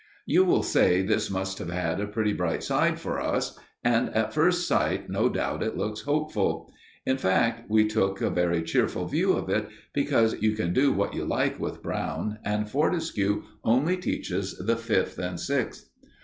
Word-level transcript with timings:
You 0.25 0.43
will 0.45 0.63
say 0.63 1.03
this 1.03 1.29
must 1.29 1.59
have 1.59 1.69
had 1.69 2.01
a 2.01 2.07
pretty 2.07 2.33
bright 2.33 2.63
side 2.63 2.99
for 2.99 3.21
us, 3.21 3.55
and, 3.83 4.09
at 4.15 4.33
first 4.33 4.67
sight, 4.67 5.11
no 5.11 5.29
doubt 5.29 5.61
it 5.61 5.77
looks 5.77 6.01
hopeful. 6.01 6.73
In 7.05 7.17
fact, 7.19 7.69
we 7.69 7.87
took 7.87 8.19
a 8.19 8.31
very 8.31 8.63
cheerful 8.63 9.05
view 9.05 9.33
of 9.33 9.47
it, 9.47 9.69
because 9.93 10.41
you 10.41 10.53
can 10.53 10.73
do 10.73 10.91
what 10.91 11.13
you 11.13 11.23
like 11.23 11.59
with 11.59 11.83
Brown, 11.83 12.39
and 12.43 12.67
Fortescue 12.67 13.43
only 13.63 13.95
teaches 13.95 14.57
the 14.57 14.75
Fifth 14.75 15.19
and 15.19 15.39
Sixth. 15.39 15.87